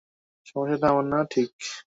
[0.45, 1.49] সমস্যাটা আমার না, ঠিক?